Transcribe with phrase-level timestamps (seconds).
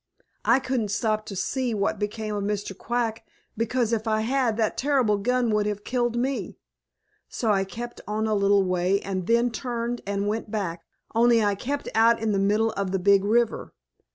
[0.45, 2.75] I couldn't stop to see what became of Mr.
[2.75, 3.23] Quack,
[3.55, 6.57] because if I had, that terrible gun would have killed me.
[7.29, 11.53] So I kept on a little way and then turned and went back, only I
[11.53, 13.75] kept out in the middle of the Big River.